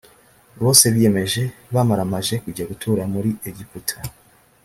bose 0.63 0.83
biyemeje 0.95 1.41
bamaramaje 1.73 2.33
kujya 2.43 2.65
gutura 2.71 3.03
muri 3.13 3.29
egiputa 3.49 3.95